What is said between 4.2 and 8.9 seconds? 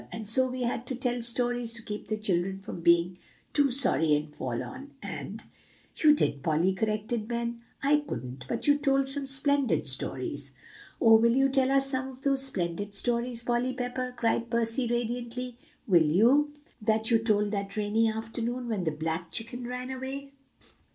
forlorn, and" "You did, Polly," corrected Ben. "I couldn't; but you